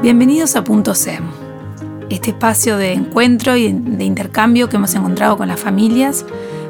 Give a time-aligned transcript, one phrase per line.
[0.00, 1.18] Bienvenidos a Punto C,
[2.08, 6.24] este espacio de encuentro y de intercambio que hemos encontrado con las familias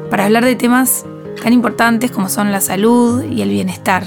[0.09, 1.05] para hablar de temas
[1.43, 4.03] tan importantes como son la salud y el bienestar.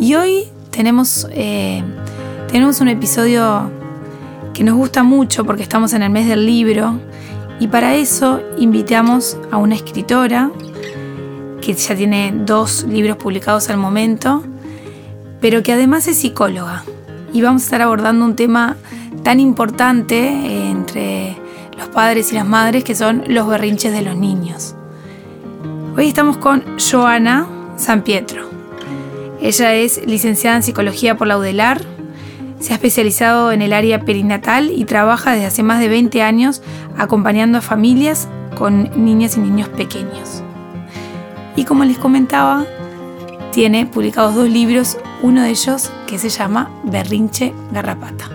[0.00, 1.84] Y hoy tenemos, eh,
[2.50, 3.70] tenemos un episodio
[4.54, 6.98] que nos gusta mucho porque estamos en el mes del libro
[7.60, 10.50] y para eso invitamos a una escritora
[11.62, 14.42] que ya tiene dos libros publicados al momento,
[15.40, 16.82] pero que además es psicóloga
[17.32, 18.76] y vamos a estar abordando un tema
[19.22, 21.36] tan importante entre
[21.76, 24.74] los padres y las madres que son los berrinches de los niños.
[25.96, 28.48] Hoy estamos con Joana San Pietro.
[29.40, 31.80] Ella es licenciada en psicología por la UDELAR,
[32.60, 36.62] se ha especializado en el área perinatal y trabaja desde hace más de 20 años
[36.98, 40.42] acompañando a familias con niñas y niños pequeños.
[41.56, 42.66] Y como les comentaba,
[43.52, 48.30] tiene publicados dos libros, uno de ellos que se llama Berrinche Garrapata.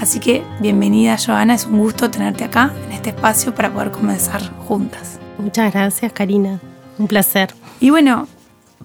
[0.00, 4.42] Así que bienvenida Joana, es un gusto tenerte acá en este espacio para poder comenzar
[4.58, 5.18] juntas.
[5.38, 6.60] Muchas gracias Karina,
[6.98, 7.52] un placer.
[7.80, 8.28] Y bueno,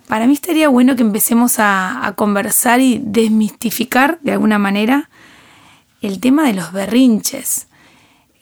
[0.07, 5.09] para mí estaría bueno que empecemos a, a conversar y desmistificar de alguna manera
[6.01, 7.67] el tema de los berrinches.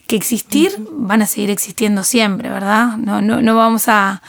[0.07, 2.97] Que existir van a seguir existiendo siempre, ¿verdad?
[2.97, 4.21] No, no, no vamos a,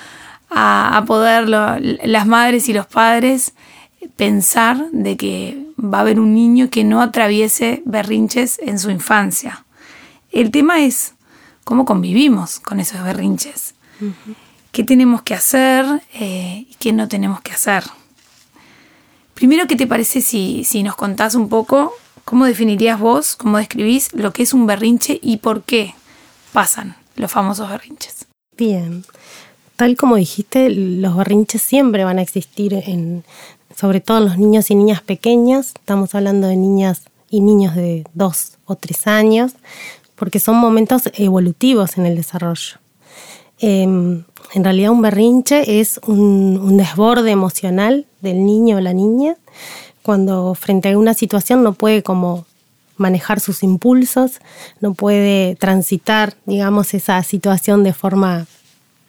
[0.51, 3.55] a, poder las madres y los padres
[4.17, 9.65] pensar de que va a haber un niño que no atraviese berrinches en su infancia.
[10.31, 11.15] El tema es
[11.65, 13.75] cómo convivimos con esos berrinches.
[14.73, 17.85] ¿Qué tenemos que hacer eh, y qué no tenemos que hacer?
[19.35, 21.93] Primero, ¿qué te parece si, si nos contás un poco
[22.25, 25.95] cómo definirías vos, cómo describís lo que es un berrinche y por qué
[26.53, 28.27] pasan los famosos berrinches?
[28.57, 29.05] Bien
[29.83, 33.25] tal como dijiste, los berrinches siempre van a existir, en,
[33.77, 35.73] sobre todo en los niños y niñas pequeñas.
[35.75, 39.53] Estamos hablando de niñas y niños de dos o tres años,
[40.15, 42.77] porque son momentos evolutivos en el desarrollo.
[43.59, 44.25] Em,
[44.55, 49.37] en realidad un berrinche es un, un, desborde emocional del niño o la niña
[50.03, 52.45] cuando frente a una situación no puede como
[52.97, 54.41] manejar sus impulsos,
[54.81, 58.47] no puede transitar, digamos, esa situación de forma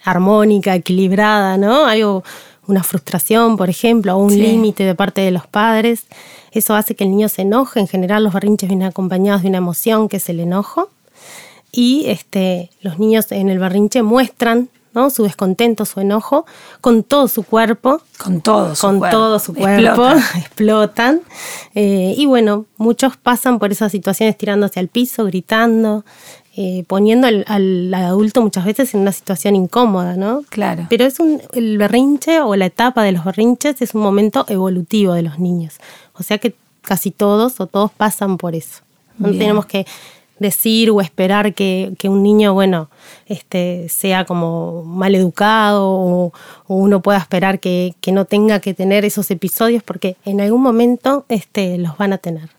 [0.03, 1.85] armónica, equilibrada, ¿no?
[1.85, 2.23] Algo,
[2.67, 6.05] una frustración, por ejemplo, o un límite de parte de los padres.
[6.51, 7.79] Eso hace que el niño se enoje.
[7.79, 10.89] En general, los berrinches vienen acompañados de una emoción que es el enojo.
[11.71, 15.09] Y este, los niños en el berrinche muestran ¿no?
[15.09, 16.45] su descontento, su enojo,
[16.81, 18.01] con todo su cuerpo.
[18.17, 19.17] Con todo su con cuerpo.
[19.17, 21.21] todo su cuerpo, explotan.
[21.75, 26.05] Eh, y bueno, muchos pasan por esas situaciones tirándose al piso, gritando,
[26.55, 30.43] eh, poniendo al, adulto muchas veces en una situación incómoda, ¿no?
[30.49, 30.85] Claro.
[30.87, 35.13] Pero es un, el berrinche o la etapa de los berrinches es un momento evolutivo
[35.13, 35.79] de los niños.
[36.13, 36.53] O sea que
[36.83, 38.81] casi todos o todos pasan por eso.
[39.17, 39.85] No tenemos que
[40.39, 42.89] decir o esperar que, un niño, bueno,
[43.25, 46.33] este, sea como mal educado o,
[46.67, 51.25] uno pueda esperar que, que, no tenga que tener esos episodios porque en algún momento
[51.29, 52.49] este, los van a tener.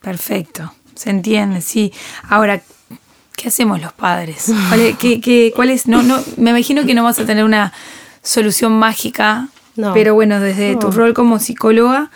[0.00, 1.92] Perfecto, se entiende, sí.
[2.28, 2.62] Ahora,
[3.38, 4.52] ¿Qué hacemos los padres?
[5.54, 7.72] ¿Cuál es, No, no, me imagino que no vas a tener una
[8.20, 9.46] solución mágica,
[9.94, 12.10] pero bueno, desde tu rol como psicóloga,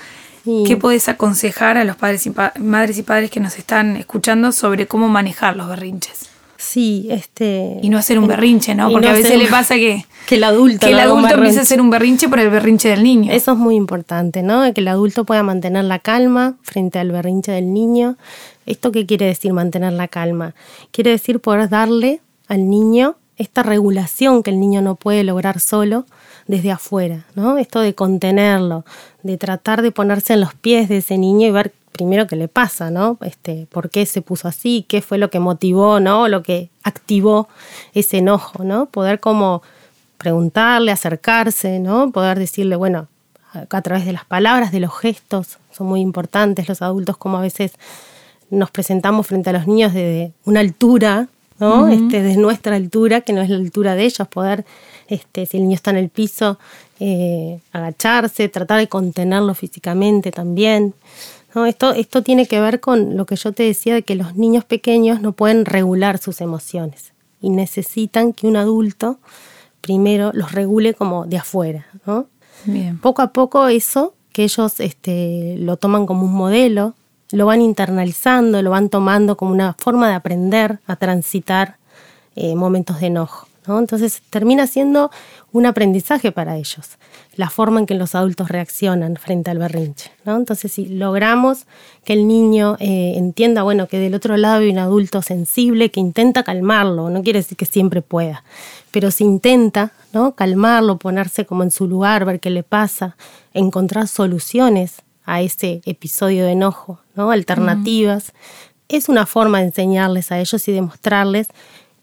[0.66, 4.88] ¿qué puedes aconsejar a los padres y madres y padres que nos están escuchando sobre
[4.88, 6.31] cómo manejar los berrinches?
[6.62, 7.80] Sí, este.
[7.82, 8.88] Y no hacer un berrinche, ¿no?
[8.88, 10.06] Porque a veces le pasa que.
[10.28, 10.86] Que el adulto.
[10.86, 13.32] Que el adulto empieza a hacer un berrinche por el berrinche del niño.
[13.32, 14.72] Eso es muy importante, ¿no?
[14.72, 18.16] Que el adulto pueda mantener la calma frente al berrinche del niño.
[18.64, 20.54] ¿Esto qué quiere decir mantener la calma?
[20.92, 26.06] Quiere decir poder darle al niño esta regulación que el niño no puede lograr solo
[26.46, 27.58] desde afuera, ¿no?
[27.58, 28.84] Esto de contenerlo,
[29.24, 32.48] de tratar de ponerse en los pies de ese niño y ver primero qué le
[32.48, 33.18] pasa, ¿no?
[33.22, 36.28] Este, por qué se puso así, qué fue lo que motivó, ¿no?
[36.28, 37.48] Lo que activó
[37.94, 38.86] ese enojo, ¿no?
[38.86, 39.62] Poder como
[40.18, 42.10] preguntarle, acercarse, ¿no?
[42.10, 43.08] Poder decirle, bueno,
[43.52, 47.42] a través de las palabras, de los gestos, son muy importantes los adultos como a
[47.42, 47.72] veces
[48.50, 51.28] nos presentamos frente a los niños desde una altura,
[51.58, 51.88] ¿no?
[51.88, 54.64] este, de nuestra altura, que no es la altura de ellos, poder,
[55.08, 56.58] este, si el niño está en el piso,
[57.00, 60.94] eh, agacharse, tratar de contenerlo físicamente también.
[61.54, 61.66] ¿No?
[61.66, 64.64] Esto, esto tiene que ver con lo que yo te decía de que los niños
[64.64, 69.18] pequeños no pueden regular sus emociones y necesitan que un adulto
[69.80, 71.86] primero los regule como de afuera.
[72.06, 72.26] ¿no?
[73.00, 76.94] Poco a poco eso, que ellos este, lo toman como un modelo,
[77.32, 81.76] lo van internalizando, lo van tomando como una forma de aprender a transitar
[82.36, 83.46] eh, momentos de enojo.
[83.66, 83.78] ¿No?
[83.78, 85.10] Entonces termina siendo
[85.52, 86.98] un aprendizaje para ellos,
[87.36, 90.10] la forma en que los adultos reaccionan frente al berrinche.
[90.24, 90.36] ¿no?
[90.36, 91.66] Entonces, si logramos
[92.04, 96.00] que el niño eh, entienda, bueno, que del otro lado hay un adulto sensible que
[96.00, 98.44] intenta calmarlo, no quiere decir que siempre pueda,
[98.90, 100.34] pero si intenta ¿no?
[100.34, 103.16] calmarlo, ponerse como en su lugar, ver qué le pasa,
[103.54, 107.30] encontrar soluciones a ese episodio de enojo, ¿no?
[107.30, 108.32] alternativas,
[108.88, 111.48] es una forma de enseñarles a ellos y demostrarles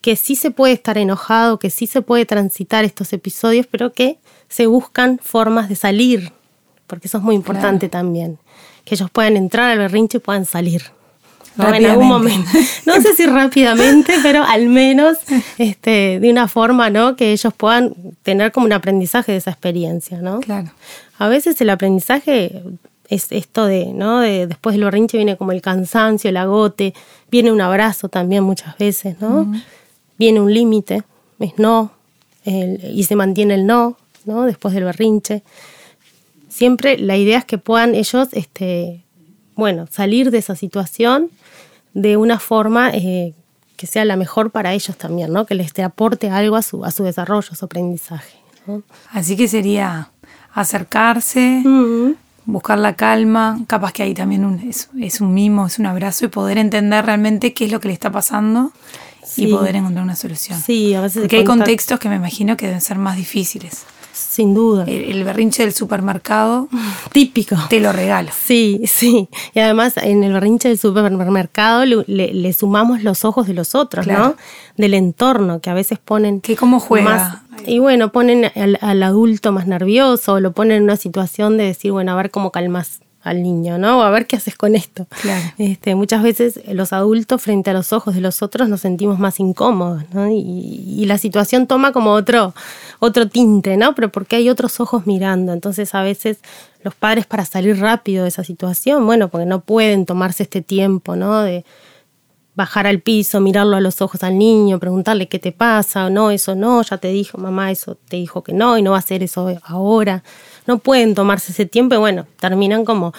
[0.02, 4.18] que sí se puede estar enojado, que sí se puede transitar estos episodios, pero que
[4.48, 6.32] se buscan formas de salir,
[6.88, 8.40] porque eso es muy importante también,
[8.86, 10.84] que ellos puedan entrar al berrinche y puedan salir.
[11.58, 12.50] En algún momento.
[12.86, 15.18] No sé si rápidamente, pero al menos
[15.58, 17.16] este, de una forma ¿no?
[17.16, 17.94] que ellos puedan
[18.24, 20.22] tener como un aprendizaje de esa experiencia.
[20.22, 20.40] ¿no?
[20.40, 20.70] Claro.
[21.18, 22.64] A veces el aprendizaje
[23.10, 24.20] es esto de, ¿no?
[24.20, 26.94] De, después del berrinche viene como el cansancio, el agote,
[27.30, 29.52] viene un abrazo también muchas veces, ¿no?
[30.20, 31.04] Viene un límite,
[31.40, 31.92] es no,
[32.46, 34.44] y se mantiene el no, ¿no?
[34.44, 35.44] Después del berrinche.
[36.50, 39.04] Siempre la idea es que puedan ellos, este,
[39.56, 41.30] bueno, salir de esa situación
[41.94, 43.34] de una forma eh,
[43.78, 45.46] que sea la mejor para ellos también, ¿no?
[45.46, 48.38] Que les aporte algo a su, a su desarrollo, a su aprendizaje.
[49.12, 50.12] Así que sería
[50.54, 51.64] acercarse,
[52.46, 56.28] buscar la calma, capaz que ahí también un, es, un mimo, es un abrazo y
[56.28, 58.72] poder entender realmente qué es lo que le está pasando
[59.38, 60.60] y poder encontrar una solución.
[60.60, 61.22] Sí, a veces.
[61.22, 63.86] Porque hay contextos que me imagino que deben ser más difíciles.
[64.12, 64.84] Sin duda.
[64.86, 66.68] El, berrinche del supermercado.
[67.14, 67.56] Típico.
[67.70, 68.32] Te lo regalo.
[68.38, 69.30] Sí, sí.
[69.54, 74.36] Y además en el berrinche del supermercado le, sumamos los ojos de los otros, ¿no?
[74.76, 76.42] Del entorno, que a veces ponen.
[76.42, 77.44] Que cómo juega.
[77.66, 81.92] y bueno, ponen al, al, adulto más nervioso, lo ponen en una situación de decir,
[81.92, 84.00] bueno, a ver cómo calmas al niño, ¿no?
[84.00, 85.08] O a ver qué haces con esto.
[85.22, 85.44] Claro.
[85.58, 89.40] Este, muchas veces los adultos frente a los ojos de los otros nos sentimos más
[89.40, 90.28] incómodos, ¿no?
[90.32, 92.54] Y, la situación toma como otro,
[93.00, 93.96] otro tinte, ¿no?
[93.96, 95.54] Pero porque hay otros ojos mirando.
[95.54, 96.38] Entonces a veces
[96.84, 101.16] los padres para salir rápido de esa situación, bueno, porque no pueden tomarse este tiempo,
[101.16, 101.42] ¿no?
[101.42, 101.66] De
[102.60, 106.56] bajar al piso, mirarlo a los ojos al niño, preguntarle qué te pasa, no, eso
[106.56, 109.24] no, ya te dijo mamá, eso te dijo que no y no va a hacer
[109.24, 110.24] eso ahora
[110.68, 113.14] no pueden tomarse ese tiempo y bueno, terminan como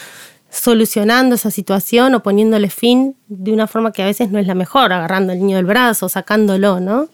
[0.50, 4.54] solucionando esa situación o poniéndole fin de una forma que a veces no es la
[4.54, 7.08] mejor, agarrando al niño del brazo, sacándolo, ¿no?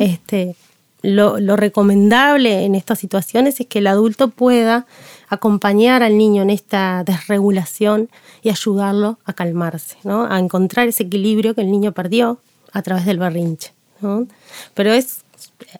[0.00, 0.56] este,
[1.02, 4.86] lo, recomendable en estas situaciones es que el adulto pueda
[5.28, 8.08] acompañar al niño en esta desregulación
[8.42, 10.26] y ayudarlo a calmarse, ¿no?
[10.30, 12.38] a encontrar ese equilibrio que el niño perdió
[12.72, 13.72] a través del berrinche.
[14.00, 14.26] ¿no?
[14.74, 15.24] Pero es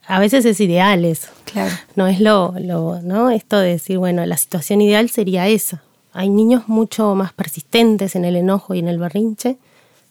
[0.07, 1.29] a veces es ideal eso.
[1.45, 1.75] Claro.
[1.95, 3.31] No es lo, lo, ¿no?
[3.31, 5.83] Esto de decir, bueno, la situación ideal sería esa.
[6.13, 9.59] Hay niños mucho más persistentes en el enojo y en el berrinche.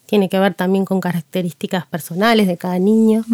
[0.06, 3.24] Tiene que ver también con características personales de cada niño,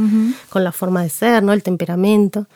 [0.48, 1.52] con la forma de ser, ¿no?
[1.52, 2.46] El temperamento.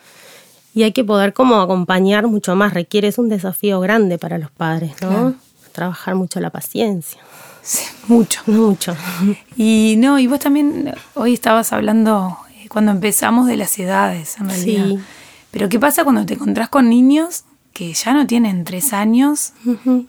[0.77, 2.71] Y hay que poder como acompañar mucho más.
[2.71, 5.33] Requiere, es un desafío grande para los padres, ¿no?
[5.71, 7.19] Trabajar mucho la paciencia.
[7.63, 8.41] Sí, mucho.
[8.45, 8.95] Mucho.
[9.57, 12.37] Y no, y vos también hoy estabas hablando
[12.69, 14.85] cuando empezamos de las edades, en realidad.
[14.85, 14.99] Sí.
[15.49, 19.53] Pero ¿qué pasa cuando te encontrás con niños que ya no tienen tres años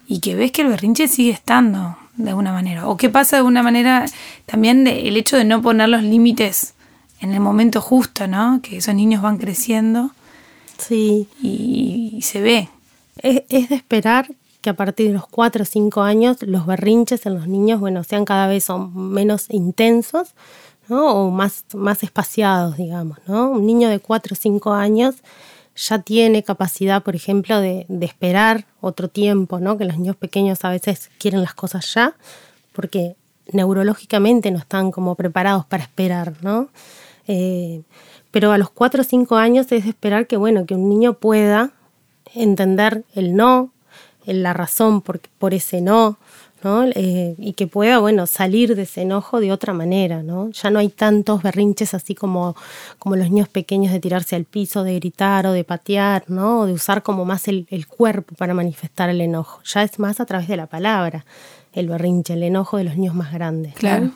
[0.06, 2.88] y que ves que el berrinche sigue estando de alguna manera?
[2.88, 4.04] ¿O qué pasa de alguna manera
[4.44, 6.74] también el hecho de no poner los límites
[7.20, 8.60] en el momento justo, ¿no?
[8.62, 10.12] Que esos niños van creciendo.
[10.78, 11.28] Sí.
[11.42, 12.68] Y, se ve.
[13.18, 14.28] Es, es, de esperar
[14.60, 18.04] que a partir de los cuatro o cinco años los berrinches en los niños, bueno,
[18.04, 20.34] sean cada vez son menos intensos
[20.90, 23.18] o más, más espaciados, digamos.
[23.26, 23.50] ¿no?
[23.50, 25.16] Un niño de 4 o 5 años
[25.76, 29.78] ya tiene capacidad, por ejemplo, de, esperar otro tiempo, ¿no?
[29.78, 32.14] que los niños pequeños a veces quieren las cosas ya,
[32.72, 33.16] porque
[33.52, 36.68] neurológicamente no están como preparados para esperar, ¿no?
[37.26, 37.82] Eh,
[38.30, 41.72] pero a los 4 o 5 años es esperar que, bueno, que un niño pueda
[42.34, 43.72] entender el no,
[44.24, 46.18] la razón por, por ese no,
[46.64, 50.50] eh, y que pueda, bueno, salir de ese enojo de otra manera, ¿no?
[50.50, 52.56] Ya no hay tantos berrinches así como,
[52.98, 56.60] como los niños pequeños de tirarse al piso, de gritar o de patear, ¿no?
[56.60, 59.60] O de usar como más el, cuerpo para manifestar el enojo.
[59.64, 61.24] Ya es más a través de la palabra
[61.72, 63.74] el berrinche, el enojo de los niños más grandes.
[63.74, 64.10] Claro.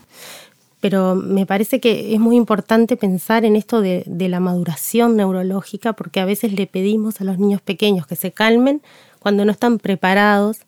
[0.82, 5.94] Pero me parece que es muy importante pensar en esto de, de la maduración neurológica,
[5.94, 8.82] porque a veces le pedimos a los niños pequeños que se calmen
[9.18, 10.58] cuando no están preparados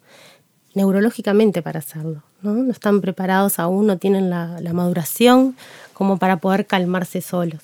[0.74, 2.22] neurológicamente para hacerlo.
[2.42, 2.54] ¿no?
[2.54, 5.56] no están preparados aún, no tienen la, maduración
[5.92, 7.62] como para poder calmarse solos.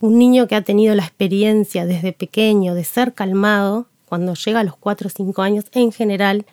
[0.00, 4.64] Un niño que ha tenido la experiencia desde pequeño de ser calmado, cuando llega a
[4.64, 6.44] los 4 o 5 años, en general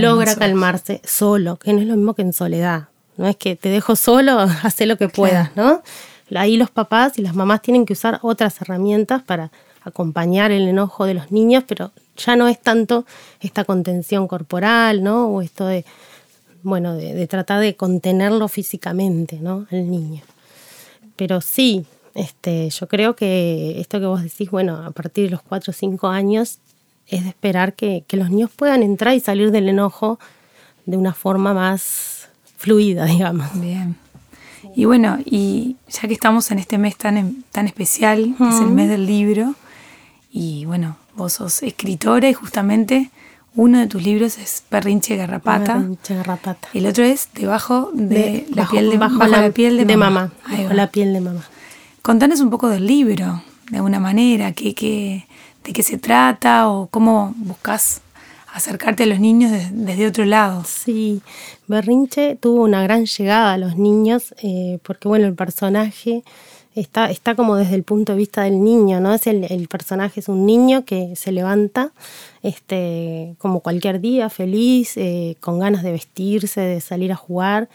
[0.00, 2.88] logra calmarse solo, que no es lo mismo que en soledad.
[3.16, 5.82] No es que te dejo solo, haz lo que puedas, ¿no?
[6.34, 9.52] ahí los papás y las mamás tienen que usar otras herramientas para
[9.84, 13.06] acompañar el enojo de los niños, pero ya no es tanto
[13.40, 15.28] esta contención corporal, ¿no?
[15.28, 15.84] O esto de,
[16.64, 19.66] bueno, de, tratar de contenerlo físicamente, ¿no?
[19.70, 20.22] Al niño.
[21.14, 25.42] Pero sí, este, yo creo que esto que vos decís, bueno, a partir de los
[25.42, 26.58] 4 o 5 años
[27.06, 30.18] es de esperar que, que los niños puedan entrar y salir del enojo
[30.86, 32.15] de una forma más
[32.56, 33.48] fluida, digamos.
[33.60, 33.96] Bien.
[34.74, 38.88] Y bueno, y ya que estamos en este mes tan, tan especial, es el mes
[38.88, 39.54] del libro,
[40.30, 43.10] y bueno, vos sos escritora y justamente
[43.54, 45.74] uno de tus libros es Perrinche Garrapata.
[45.74, 46.68] Perrinche Garrapata.
[46.74, 50.30] El otro es Debajo de, la piel de, bajo la, piel de, mamá.
[50.70, 51.40] la piel de mamá.
[52.02, 55.26] Contanos un poco del libro, de alguna manera, qué, qué,
[55.64, 58.02] de qué se trata o cómo buscas
[58.56, 60.64] acercarte a los niños desde otro lado.
[60.64, 61.20] Sí,
[61.66, 66.24] Berrinche tuvo una gran llegada a los niños eh, porque, bueno, el personaje
[66.74, 69.12] está, está como desde el punto de vista del niño, ¿no?
[69.12, 71.92] Es el, personaje es un niño que se levanta
[72.42, 77.68] este, como cualquier día, feliz, eh, con ganas de vestirse, de salir a jugar.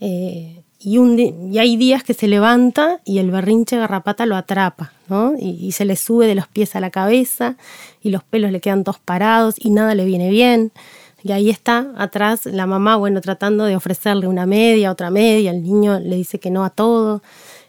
[0.00, 4.92] Eh, y, un, y hay días que se levanta y el berrinche garrapata lo atrapa,
[5.08, 5.34] ¿no?
[5.38, 7.56] Y, se le sube de los pies a la cabeza
[8.02, 10.72] y los pelos le quedan todos parados y nada le viene bien.
[11.22, 15.62] Y ahí está atrás la mamá, bueno, tratando de ofrecerle una media, otra media, el
[15.62, 17.22] niño le dice que no a todo.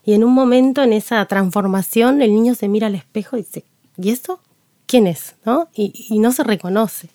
[0.04, 3.64] Y en un momento, en esa transformación, el niño se mira al espejo y dice,
[3.98, 4.40] ¿y eso?
[4.88, 5.36] ¿Quién es?
[5.46, 5.70] ¿No?
[5.76, 7.10] Y, y no se reconoce.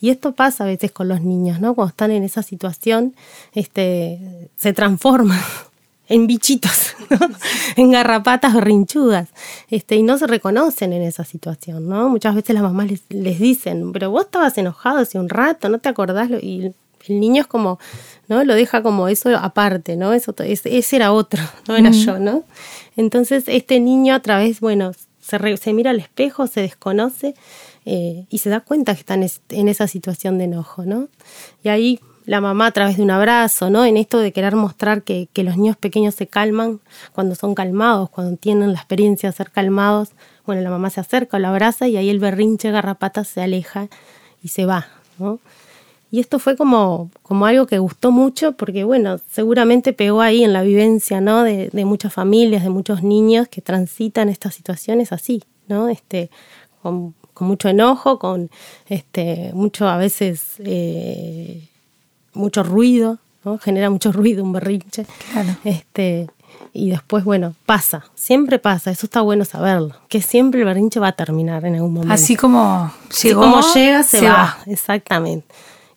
[0.00, 1.74] Y esto pasa a veces con los niños, ¿no?
[1.74, 3.14] Cuando están en esa situación,
[3.52, 5.40] este, se transforman
[6.08, 6.94] en bichitos,
[7.76, 9.28] en garrapatas rinchudas,
[9.70, 12.08] este, y no se reconocen en esa situación, ¿no?
[12.08, 15.90] Muchas veces las mamás les, dicen, pero vos estabas enojado hace un rato, ¿no te
[15.90, 16.30] acordás?
[16.42, 16.72] Y
[17.08, 17.78] el niño es como,
[18.26, 18.42] ¿no?
[18.44, 20.14] Lo deja como eso aparte, ¿no?
[20.14, 22.44] Eso, ese, era otro, no era yo, ¿no?
[22.96, 27.34] Entonces este niño a través, bueno, se, mira al espejo, se desconoce
[27.84, 31.08] eh, y se da cuenta que están en esa situación de enojo, ¿no?
[31.62, 33.84] Y ahí la mamá a través de un abrazo, ¿no?
[33.84, 36.80] En esto de querer mostrar que, los niños pequeños se calman
[37.12, 40.10] cuando son calmados, cuando tienen la experiencia de ser calmados,
[40.46, 43.88] bueno, la mamá se acerca, lo abraza y ahí el berrinche garrapata se aleja
[44.42, 44.86] y se va.
[46.10, 50.52] Y esto fue como, como algo que gustó mucho porque, bueno, seguramente pegó ahí en
[50.52, 51.44] la vivencia, ¿no?
[51.44, 55.88] De, de muchas familias, de muchos niños que transitan estas situaciones así, ¿no?
[55.88, 56.30] Este,
[56.82, 58.50] con, con mucho enojo, con
[58.88, 61.68] este, mucho a veces eh,
[62.34, 63.58] mucho ruido, ¿no?
[63.58, 65.06] genera mucho ruido un berrinche.
[65.64, 66.28] Este,
[66.72, 71.08] y después, bueno, pasa, siempre pasa, eso está bueno saberlo, que siempre el berrinche va
[71.08, 72.12] a terminar en algún momento.
[72.12, 74.58] Así como llegó, como llega, se, va.
[74.66, 75.46] Exactamente.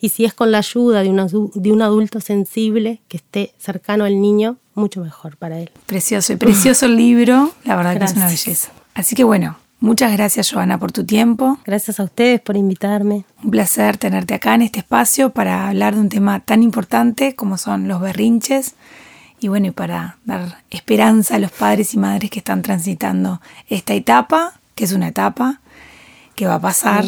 [0.03, 4.03] Y si es con la ayuda de un, de un adulto sensible que esté cercano
[4.03, 5.71] al niño, mucho mejor para él.
[5.85, 8.73] Precioso y precioso el libro, la verdad que es una belleza.
[8.95, 11.57] Así que bueno, Muchas gracias, Joana, por tu tiempo.
[11.65, 13.25] Gracias a ustedes por invitarme.
[13.43, 17.57] Un placer tenerte acá en este espacio para hablar de un tema tan importante como
[17.57, 18.75] son los berrinches
[19.41, 23.93] y bueno, y para dar esperanza a los padres y madres que están transitando esta
[23.93, 25.59] etapa, que es una etapa
[26.35, 27.03] que va a pasar,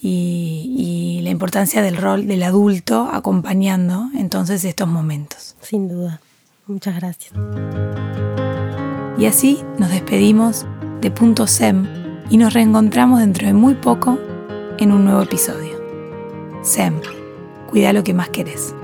[0.00, 5.56] y, y la importancia del rol del adulto acompañando entonces estos momentos.
[5.60, 6.20] Sin duda.
[6.66, 7.32] Muchas gracias.
[9.18, 10.66] Y así nos despedimos
[11.00, 11.86] de Punto SEM
[12.30, 14.18] y nos reencontramos dentro de muy poco
[14.78, 15.78] en un nuevo episodio.
[16.62, 17.00] SEM,
[17.68, 18.74] cuida lo que más querés.